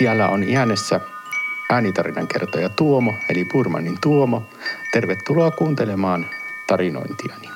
Lattialla 0.00 0.28
on 0.28 0.44
äänessä 0.56 1.00
äänitarinan 1.70 2.28
kertoja 2.28 2.68
Tuomo, 2.68 3.14
eli 3.28 3.44
Purmanin 3.44 3.98
Tuomo. 4.02 4.42
Tervetuloa 4.92 5.50
kuuntelemaan 5.50 6.26
tarinointiani. 6.66 7.48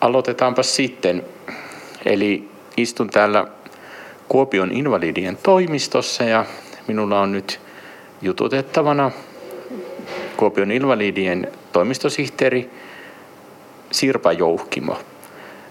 Aloitetaanpa 0.00 0.62
sitten. 0.62 1.24
Eli 2.04 2.50
istun 2.76 3.10
täällä 3.10 3.46
Kuopion 4.28 4.72
invalidien 4.72 5.38
toimistossa 5.42 6.24
ja 6.24 6.44
minulla 6.88 7.20
on 7.20 7.32
nyt 7.32 7.60
jututettavana 8.22 9.10
Kuopion 10.36 10.72
invalidien 10.72 11.52
toimistosihteeri 11.72 12.70
Sirpa 13.92 14.32
Jouhkimo. 14.32 14.98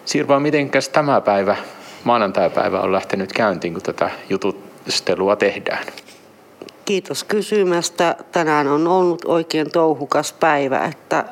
Sirpa, 0.06 0.40
mitenkäs 0.40 0.90
tämä 0.90 1.22
päivä, 1.22 1.56
maanantai-päivä 2.04 2.80
on 2.80 2.92
lähtenyt 2.92 3.34
käyntiin, 3.34 3.74
kun 3.74 3.84
tätä 3.84 4.10
jutustelua 4.30 5.36
tehdään? 5.36 5.86
Kiitos 6.86 7.24
kysymästä. 7.24 8.16
Tänään 8.32 8.68
on 8.68 8.88
ollut 8.88 9.26
oikein 9.26 9.72
touhukas 9.72 10.34
päivä, 10.34 10.86
että 10.86 11.26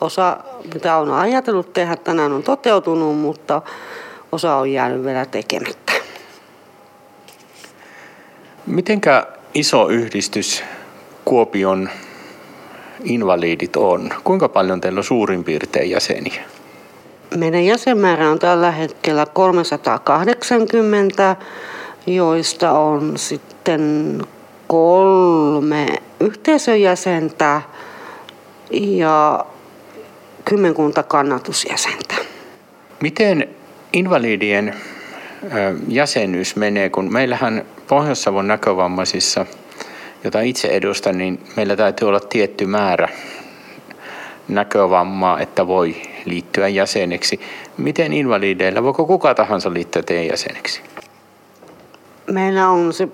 osa, 0.00 0.36
mitä 0.74 0.96
on 0.96 1.12
ajatellut 1.12 1.72
tehdä 1.72 1.96
tänään 1.96 2.32
on 2.32 2.42
toteutunut, 2.42 3.18
mutta 3.18 3.62
osa 4.32 4.56
on 4.56 4.72
jäänyt 4.72 5.04
vielä 5.04 5.26
tekemättä. 5.26 5.92
Mitenkä 8.66 9.26
iso 9.54 9.88
yhdistys 9.88 10.64
Kuopion 11.24 11.88
invalidit 13.04 13.76
on? 13.76 14.10
Kuinka 14.24 14.48
paljon 14.48 14.80
teillä 14.80 14.98
on 14.98 15.04
suurin 15.04 15.44
piirtein 15.44 15.90
jäseniä? 15.90 16.42
Meidän 17.36 17.64
jäsenmäärä 17.64 18.30
on 18.30 18.38
tällä 18.38 18.70
hetkellä 18.70 19.26
380, 19.26 21.36
joista 22.06 22.72
on 22.72 23.18
sitten 23.18 24.22
kolme 24.66 25.86
yhteisöjäsentä 26.20 27.62
ja 28.70 29.46
kymmenkunta 30.44 31.02
kannatusjäsentä. 31.02 32.14
Miten 33.00 33.48
invalidien 33.92 34.74
jäsenyys 35.88 36.56
menee, 36.56 36.90
kun 36.90 37.12
meillähän 37.12 37.64
Pohjois-Savon 37.88 38.48
näkövammaisissa, 38.48 39.46
jota 40.24 40.40
itse 40.40 40.68
edustan, 40.68 41.18
niin 41.18 41.40
meillä 41.56 41.76
täytyy 41.76 42.08
olla 42.08 42.20
tietty 42.20 42.66
määrä 42.66 43.08
näkövammaa, 44.48 45.40
että 45.40 45.66
voi 45.66 45.96
liittyä 46.24 46.68
jäseneksi. 46.68 47.40
Miten 47.78 48.12
invalideilla, 48.12 48.82
voiko 48.82 49.06
kuka 49.06 49.34
tahansa 49.34 49.72
liittyä 49.72 50.02
teidän 50.02 50.26
jäseneksi? 50.26 50.80
Meillä 52.30 52.68
on 52.68 52.92
se 52.92 53.08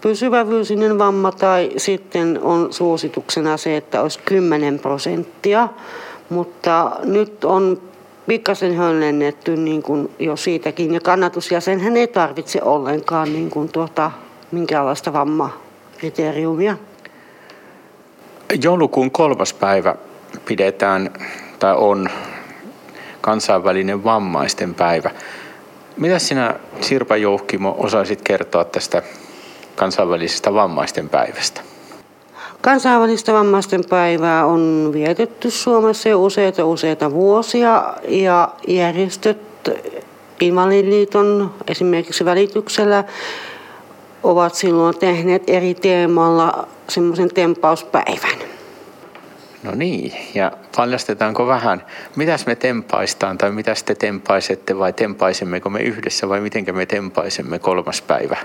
pysyvävyysinen 0.00 0.98
vamma 0.98 1.32
tai 1.32 1.70
sitten 1.76 2.40
on 2.42 2.72
suosituksena 2.72 3.56
se, 3.56 3.76
että 3.76 4.02
olisi 4.02 4.18
10 4.24 4.78
prosenttia. 4.78 5.68
Mutta 6.28 6.92
nyt 7.04 7.44
on 7.44 7.82
pikkasen 8.26 8.76
höllennetty 8.76 9.56
niin 9.56 9.82
kuin 9.82 10.10
jo 10.18 10.36
siitäkin. 10.36 10.94
Ja 10.94 11.00
kannatusjäsenhän 11.00 11.96
ei 11.96 12.08
tarvitse 12.08 12.62
ollenkaan 12.62 13.32
niin 13.32 13.50
kuin 13.50 13.68
tuota, 13.68 14.10
minkäänlaista 14.52 15.12
vammakriteeriumia. 15.98 16.76
Joulukuun 18.62 19.10
kolmas 19.10 19.54
päivä 19.54 19.94
pidetään 20.44 21.10
tai 21.58 21.74
on 21.76 22.08
kansainvälinen 23.20 24.04
vammaisten 24.04 24.74
päivä. 24.74 25.10
Mitä 25.96 26.18
sinä 26.18 26.54
Sirpa 26.80 27.16
Jouhkimo 27.16 27.76
osaisit 27.78 28.22
kertoa 28.22 28.64
tästä 28.64 29.02
kansainvälisestä 29.76 30.54
vammaisten 30.54 31.08
päivästä? 31.08 31.60
Kansainvälistä 32.60 33.32
vammaisten 33.32 33.84
päivää 33.90 34.46
on 34.46 34.90
vietetty 34.92 35.50
Suomessa 35.50 36.08
jo 36.08 36.22
useita 36.22 36.64
useita 36.64 37.10
vuosia 37.10 37.94
ja 38.08 38.48
järjestöt 38.68 39.38
Invalidiliiton 40.40 41.54
esimerkiksi 41.68 42.24
välityksellä 42.24 43.04
ovat 44.22 44.54
silloin 44.54 44.98
tehneet 44.98 45.42
eri 45.46 45.74
teemalla 45.74 46.68
semmoisen 46.88 47.34
tempauspäivän. 47.34 48.38
No 49.62 49.70
niin, 49.74 50.12
ja 50.34 50.52
paljastetaanko 50.76 51.46
vähän, 51.46 51.84
mitäs 52.16 52.46
me 52.46 52.54
tempaistaan 52.54 53.38
tai 53.38 53.52
mitä 53.52 53.74
te 53.84 53.94
tempaisette 53.94 54.78
vai 54.78 54.92
tempaisemmeko 54.92 55.70
me 55.70 55.80
yhdessä 55.80 56.28
vai 56.28 56.40
miten 56.40 56.64
me 56.72 56.86
tempaisemme 56.86 57.58
kolmas 57.58 58.02
päivä 58.02 58.36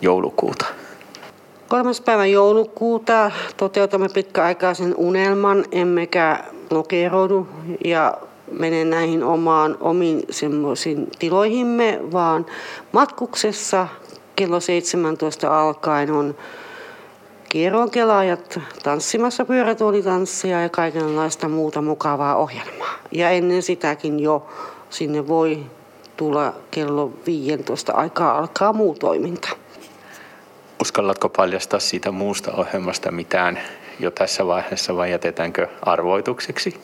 joulukuuta? 0.00 0.66
Kolmas 1.68 2.00
päivä 2.00 2.26
joulukuuta 2.26 3.30
toteutamme 3.56 4.08
pitkäaikaisen 4.08 4.94
unelman, 4.96 5.64
emmekä 5.72 6.44
blokeeroudu 6.68 7.48
ja 7.84 8.14
mene 8.50 8.84
näihin 8.84 9.24
omaan 9.24 9.76
omiin 9.80 10.22
semmoisiin 10.30 11.08
tiloihimme, 11.18 12.00
vaan 12.12 12.46
matkuksessa 12.92 13.88
kello 14.36 14.60
17 14.60 15.60
alkaen 15.60 16.10
on 16.10 16.36
kierronkelaajat 17.48 18.60
tanssimassa 18.82 19.44
pyörätuolitanssia 19.44 20.62
ja 20.62 20.68
kaikenlaista 20.68 21.48
muuta 21.48 21.82
mukavaa 21.82 22.36
ohjelmaa. 22.36 22.94
Ja 23.12 23.30
ennen 23.30 23.62
sitäkin 23.62 24.20
jo 24.20 24.46
sinne 24.90 25.28
voi 25.28 25.66
tulla 26.16 26.52
kello 26.70 27.12
15 27.26 27.92
aikaa 27.92 28.38
alkaa 28.38 28.72
muu 28.72 28.94
toiminta. 28.94 29.48
Uskallatko 30.80 31.28
paljastaa 31.28 31.80
siitä 31.80 32.10
muusta 32.10 32.52
ohjelmasta 32.52 33.10
mitään 33.10 33.58
jo 34.00 34.10
tässä 34.10 34.46
vaiheessa 34.46 34.96
vai 34.96 35.10
jätetäänkö 35.10 35.68
arvoitukseksi? 35.82 36.80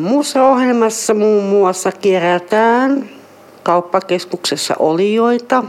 Muussa 0.00 0.44
ohjelmassa 0.44 1.14
muun 1.14 1.44
muassa 1.44 1.92
kerätään 1.92 3.10
kauppakeskuksessa 3.62 4.74
olijoita, 4.78 5.64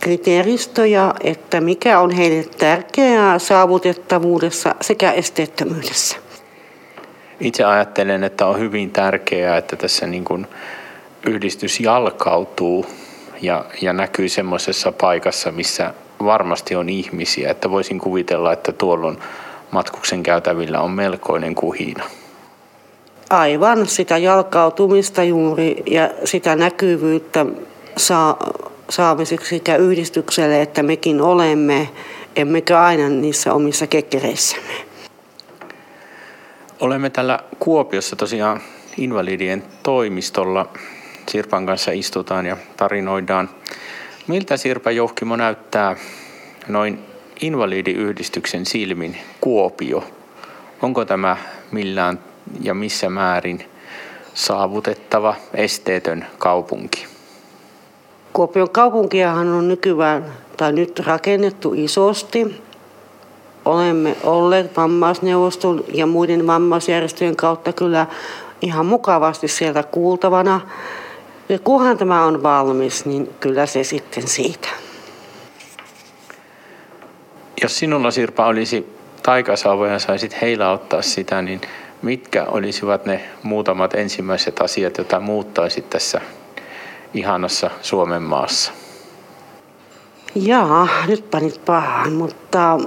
kriteeristöjä, 0.00 1.14
että 1.20 1.60
mikä 1.60 2.00
on 2.00 2.10
heille 2.10 2.44
tärkeää 2.58 3.38
saavutettavuudessa 3.38 4.74
sekä 4.80 5.12
esteettömyydessä. 5.12 6.16
Itse 7.40 7.64
ajattelen, 7.64 8.24
että 8.24 8.46
on 8.46 8.58
hyvin 8.58 8.90
tärkeää, 8.90 9.56
että 9.56 9.76
tässä 9.76 10.06
niin 10.06 10.24
kuin 10.24 10.46
yhdistys 11.26 11.80
jalkautuu 11.80 12.86
ja, 13.42 13.64
ja 13.80 13.92
näkyy 13.92 14.28
semmoisessa 14.28 14.92
paikassa, 14.92 15.52
missä 15.52 15.94
varmasti 16.24 16.76
on 16.76 16.88
ihmisiä, 16.88 17.50
että 17.50 17.70
voisin 17.70 17.98
kuvitella, 17.98 18.52
että 18.52 18.72
tuolloin 18.72 19.18
matkuksen 19.70 20.22
käytävillä 20.22 20.80
on 20.80 20.90
melkoinen 20.90 21.54
kuhina. 21.54 22.04
Aivan, 23.30 23.86
sitä 23.86 24.18
jalkautumista 24.18 25.22
juuri 25.22 25.82
ja 25.86 26.10
sitä 26.24 26.56
näkyvyyttä 26.56 27.46
saa, 27.96 28.36
saamiseksi 28.90 29.56
sekä 29.56 29.76
yhdistykselle 29.76 30.62
että 30.62 30.82
mekin 30.82 31.20
olemme, 31.20 31.88
emmekä 32.36 32.80
aina 32.80 33.08
niissä 33.08 33.54
omissa 33.54 33.86
kekkereissämme. 33.86 34.74
Olemme 36.80 37.10
täällä 37.10 37.38
Kuopiossa 37.58 38.16
tosiaan 38.16 38.60
invalidien 38.96 39.64
toimistolla. 39.82 40.68
Sirpan 41.28 41.66
kanssa 41.66 41.90
istutaan 41.90 42.46
ja 42.46 42.56
tarinoidaan 42.76 43.50
Miltä 44.28 44.56
Sirpa 44.56 44.90
Jouhkimo 44.90 45.36
näyttää 45.36 45.96
noin 46.68 46.98
invalidiyhdistyksen 47.40 48.66
silmin 48.66 49.16
Kuopio? 49.40 50.04
Onko 50.82 51.04
tämä 51.04 51.36
millään 51.70 52.20
ja 52.60 52.74
missä 52.74 53.10
määrin 53.10 53.64
saavutettava 54.34 55.36
esteetön 55.54 56.26
kaupunki? 56.38 57.17
Kuopion 58.32 58.70
kaupunkiahan 58.70 59.48
on 59.48 59.68
nykyään 59.68 60.24
tai 60.56 60.72
nyt 60.72 60.98
rakennettu 60.98 61.72
isosti. 61.76 62.62
Olemme 63.64 64.16
olleet 64.24 64.76
vammaisneuvoston 64.76 65.84
ja 65.94 66.06
muiden 66.06 66.46
vammaisjärjestöjen 66.46 67.36
kautta 67.36 67.72
kyllä 67.72 68.06
ihan 68.62 68.86
mukavasti 68.86 69.48
sieltä 69.48 69.82
kuultavana. 69.82 70.60
Ja 71.48 71.58
kunhan 71.58 71.98
tämä 71.98 72.24
on 72.24 72.42
valmis, 72.42 73.06
niin 73.06 73.30
kyllä 73.40 73.66
se 73.66 73.84
sitten 73.84 74.28
siitä. 74.28 74.68
Jos 77.62 77.78
sinulla 77.78 78.10
Sirpa 78.10 78.46
olisi 78.46 78.96
taikasauvoja 79.22 79.92
ja 79.92 79.98
saisit 79.98 80.40
heillä 80.42 80.70
ottaa 80.70 81.02
sitä, 81.02 81.42
niin 81.42 81.60
mitkä 82.02 82.44
olisivat 82.44 83.06
ne 83.06 83.24
muutamat 83.42 83.94
ensimmäiset 83.94 84.60
asiat, 84.60 84.98
joita 84.98 85.20
muuttaisit 85.20 85.90
tässä 85.90 86.20
ihanassa 87.14 87.70
Suomen 87.82 88.22
maassa? 88.22 88.72
Jaa, 90.34 90.88
nyt 91.06 91.30
panit 91.30 91.64
pahaan, 91.64 92.12
mutta 92.12 92.78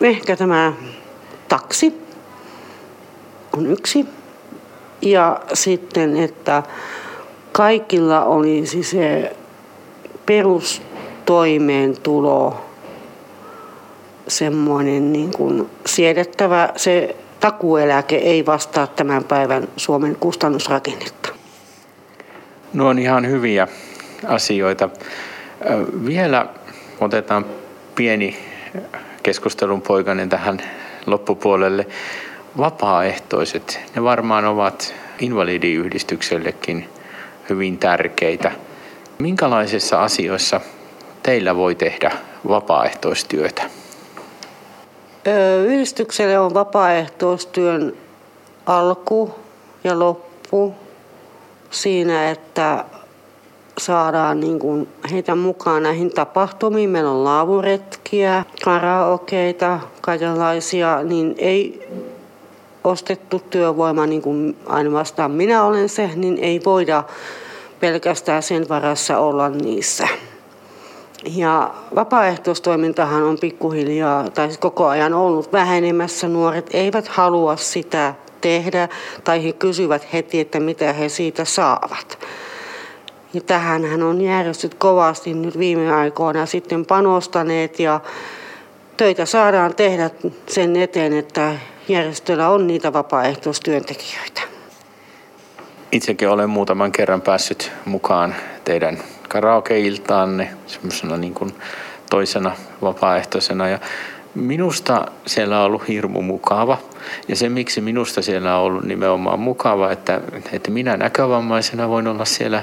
ehkä 0.00 0.36
tämä 0.36 0.72
taksi 1.48 2.06
on 3.56 3.66
yksi 3.66 4.06
Ja 5.02 5.40
sitten, 5.54 6.16
että 6.16 6.62
kaikilla 7.52 8.24
olisi 8.24 8.82
se 8.82 9.36
perustoimeentulo 10.26 12.60
semmoinen 14.28 15.12
niin 15.12 15.30
kuin 15.36 15.70
siedettävä. 15.86 16.68
Se 16.76 17.16
takueläke 17.40 18.16
ei 18.16 18.46
vastaa 18.46 18.86
tämän 18.86 19.24
päivän 19.24 19.68
Suomen 19.76 20.16
kustannusrakennetta. 20.20 21.25
No 22.72 22.88
on 22.88 22.98
ihan 22.98 23.26
hyviä 23.26 23.68
asioita. 24.26 24.88
Vielä 26.06 26.46
otetaan 27.00 27.46
pieni 27.94 28.38
keskustelun 29.22 29.82
poikainen 29.82 30.28
tähän 30.28 30.62
loppupuolelle. 31.06 31.86
Vapaaehtoiset, 32.58 33.80
ne 33.96 34.02
varmaan 34.02 34.44
ovat 34.44 34.94
invalidiyhdistyksellekin 35.20 36.88
hyvin 37.50 37.78
tärkeitä. 37.78 38.52
Minkälaisissa 39.18 40.02
asioissa 40.02 40.60
teillä 41.22 41.56
voi 41.56 41.74
tehdä 41.74 42.10
vapaaehtoistyötä? 42.48 43.62
Yhdistykselle 45.66 46.38
on 46.38 46.54
vapaaehtoistyön 46.54 47.96
alku 48.66 49.34
ja 49.84 49.98
loppu 49.98 50.74
siinä, 51.70 52.30
että 52.30 52.84
saadaan 53.78 54.40
niin 54.40 54.58
kuin 54.58 54.88
heitä 55.10 55.34
mukaan 55.34 55.82
näihin 55.82 56.10
tapahtumiin. 56.10 56.90
Meillä 56.90 57.10
on 57.10 57.24
laavuretkiä, 57.24 58.44
karaokeita, 58.64 59.80
kaikenlaisia, 60.00 61.02
niin 61.02 61.34
ei 61.38 61.88
ostettu 62.84 63.42
työvoima, 63.50 64.06
niin 64.06 64.22
kuin 64.22 64.56
ainoastaan 64.66 65.30
minä 65.30 65.64
olen 65.64 65.88
se, 65.88 66.10
niin 66.14 66.38
ei 66.38 66.60
voida 66.64 67.04
pelkästään 67.80 68.42
sen 68.42 68.68
varassa 68.68 69.18
olla 69.18 69.48
niissä. 69.48 70.08
Ja 71.36 71.74
vapaaehtoistoimintahan 71.94 73.22
on 73.22 73.38
pikkuhiljaa, 73.38 74.30
tai 74.30 74.46
siis 74.46 74.58
koko 74.58 74.86
ajan 74.86 75.14
ollut 75.14 75.52
vähenemässä. 75.52 76.28
Nuoret 76.28 76.70
eivät 76.72 77.08
halua 77.08 77.56
sitä 77.56 78.14
tehdä, 78.46 78.88
tai 79.24 79.44
he 79.44 79.52
kysyvät 79.52 80.12
heti, 80.12 80.40
että 80.40 80.60
mitä 80.60 80.92
he 80.92 81.08
siitä 81.08 81.44
saavat. 81.44 82.18
Ja 83.34 83.40
tähän 83.40 83.84
hän 83.84 84.02
on 84.02 84.20
järjestöt 84.20 84.74
kovasti 84.74 85.34
nyt 85.34 85.58
viime 85.58 85.94
aikoina 85.94 86.46
sitten 86.46 86.86
panostaneet 86.86 87.80
ja 87.80 88.00
töitä 88.96 89.26
saadaan 89.26 89.74
tehdä 89.74 90.10
sen 90.48 90.76
eteen, 90.76 91.12
että 91.12 91.54
järjestöllä 91.88 92.48
on 92.48 92.66
niitä 92.66 92.92
vapaaehtoistyöntekijöitä. 92.92 94.40
Itsekin 95.92 96.28
olen 96.28 96.50
muutaman 96.50 96.92
kerran 96.92 97.20
päässyt 97.20 97.72
mukaan 97.84 98.34
teidän 98.64 98.98
karaokeiltaanne 99.28 100.50
semmoisena 100.66 101.16
niin 101.16 101.34
kuin 101.34 101.54
toisena 102.10 102.56
vapaaehtoisena 102.82 103.68
ja 103.68 103.78
minusta 104.36 105.06
siellä 105.26 105.60
on 105.60 105.66
ollut 105.66 105.88
hirmu 105.88 106.22
mukava. 106.22 106.78
Ja 107.28 107.36
se, 107.36 107.48
miksi 107.48 107.80
minusta 107.80 108.22
siellä 108.22 108.58
on 108.58 108.64
ollut 108.64 108.84
nimenomaan 108.84 109.40
mukava, 109.40 109.92
että, 109.92 110.20
että 110.52 110.70
minä 110.70 110.96
näkövammaisena 110.96 111.88
voin 111.88 112.08
olla 112.08 112.24
siellä 112.24 112.62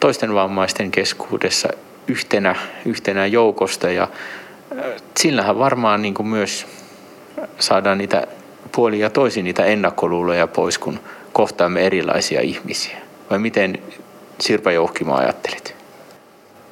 toisten 0.00 0.34
vammaisten 0.34 0.90
keskuudessa 0.90 1.68
yhtenä, 2.08 2.54
yhtenä 2.84 3.26
joukosta 3.26 3.90
ja 3.90 4.08
sillähän 5.16 5.58
varmaan 5.58 6.02
niin 6.02 6.14
kuin 6.14 6.28
myös 6.28 6.66
saadaan 7.58 7.98
niitä 7.98 8.26
puoli 8.72 9.00
ja 9.00 9.10
toisin 9.10 9.44
niitä 9.44 9.64
ennakkoluuloja 9.64 10.46
pois, 10.46 10.78
kun 10.78 11.00
kohtaamme 11.32 11.86
erilaisia 11.86 12.40
ihmisiä. 12.40 12.98
Vai 13.30 13.38
miten 13.38 13.78
Sirpa 14.40 14.72
Jouhkimo 14.72 15.14
ajattelit? 15.14 15.83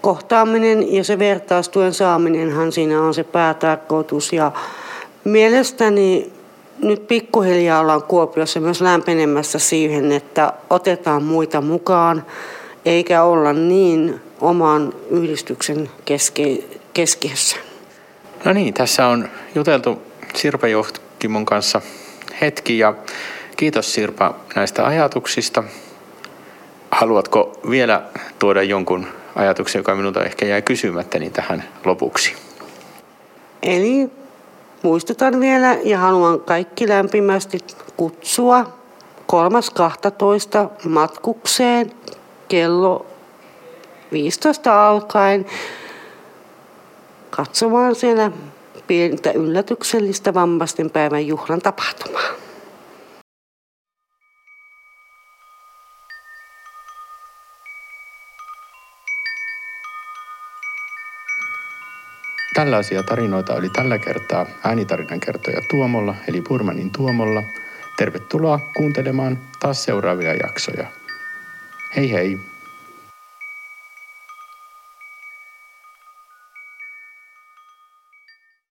Kohtaaminen 0.02 0.94
ja 0.94 1.04
se 1.04 1.18
vertaistuen 1.18 1.94
saaminenhan 1.94 2.72
siinä 2.72 3.02
on 3.02 3.14
se 3.14 3.24
päätarkoitus. 3.24 4.32
Ja 4.32 4.52
mielestäni 5.24 6.32
nyt 6.82 7.08
pikkuhiljaa 7.08 7.80
ollaan 7.80 8.02
Kuopiossa 8.02 8.60
myös 8.60 8.80
lämpenemässä 8.80 9.58
siihen, 9.58 10.12
että 10.12 10.52
otetaan 10.70 11.22
muita 11.22 11.60
mukaan, 11.60 12.26
eikä 12.84 13.22
olla 13.22 13.52
niin 13.52 14.20
oman 14.40 14.92
yhdistyksen 15.10 15.90
keske- 16.04 16.64
keskiössä. 16.94 17.56
No 18.44 18.52
niin, 18.52 18.74
tässä 18.74 19.06
on 19.06 19.28
juteltu 19.54 20.02
Sirpa 20.34 20.68
Johkimon 20.68 21.44
kanssa 21.44 21.80
hetki 22.40 22.78
ja 22.78 22.94
kiitos 23.56 23.94
Sirpa 23.94 24.34
näistä 24.56 24.86
ajatuksista. 24.86 25.64
Haluatko 26.90 27.60
vielä 27.70 28.02
tuoda 28.38 28.62
jonkun 28.62 29.06
ajatuksen, 29.36 29.80
joka 29.80 29.94
minulta 29.94 30.24
ehkä 30.24 30.46
jäi 30.46 30.62
kysymättä, 30.62 31.18
niin 31.18 31.32
tähän 31.32 31.64
lopuksi? 31.84 32.34
Eli 33.62 34.10
muistutan 34.82 35.40
vielä 35.40 35.78
ja 35.84 35.98
haluan 35.98 36.40
kaikki 36.40 36.88
lämpimästi 36.88 37.58
kutsua 37.96 38.64
3.12. 39.32 40.88
matkukseen 40.88 41.92
kello 42.48 43.06
15 44.12 44.88
alkaen 44.88 45.46
katsomaan 47.30 47.94
siellä 47.94 48.30
pientä 48.86 49.30
yllätyksellistä 49.32 50.34
vammaisten 50.34 50.90
päivän 50.90 51.26
juhlan 51.26 51.60
tapahtumaa. 51.60 52.41
Tällaisia 62.62 63.02
tarinoita 63.02 63.54
oli 63.54 63.68
tällä 63.68 63.98
kertaa 63.98 64.46
äänitarinan 64.64 65.20
kertoja 65.20 65.60
Tuomolla, 65.70 66.14
eli 66.28 66.42
Purmanin 66.42 66.90
Tuomolla. 66.90 67.42
Tervetuloa 67.96 68.58
kuuntelemaan 68.76 69.38
taas 69.60 69.84
seuraavia 69.84 70.34
jaksoja. 70.34 70.86
Hei 71.96 72.12
hei! 72.12 72.51